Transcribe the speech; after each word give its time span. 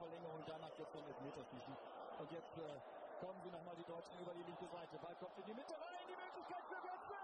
Verlängerung, 0.00 0.40
danach 0.46 0.72
jetzt 0.78 0.92
zum 0.92 1.04
Elfmeterschießen. 1.04 1.76
Und 2.20 2.32
jetzt 2.32 2.56
äh, 2.56 2.80
kommen 3.20 3.40
sie 3.44 3.50
nochmal 3.50 3.76
die 3.76 3.84
Deutschen 3.84 4.16
über 4.18 4.32
die 4.32 4.44
linke 4.48 4.66
Seite. 4.72 4.96
Ball 4.96 5.14
kommt 5.20 5.36
in 5.36 5.44
die 5.44 5.54
Mitte 5.54 5.74
rein, 5.76 6.04
die 6.08 6.16
Möglichkeit 6.16 6.64
für 6.72 6.80
Götze. 6.80 7.19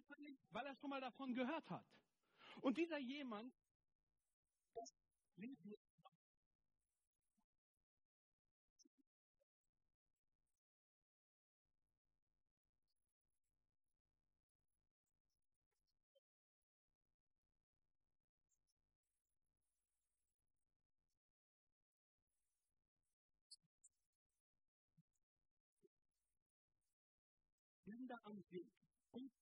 Wahrscheinlich, 0.00 0.38
weil 0.50 0.66
er 0.66 0.74
schon 0.76 0.90
mal 0.90 1.00
davon 1.00 1.34
gehört 1.34 1.68
hat. 1.70 1.84
Und 2.60 2.78
dieser 2.78 2.98
jemand, 2.98 3.54
Kinder 28.10 28.20
am 28.24 28.42
Weg. 28.50 28.72
Und 29.10 29.39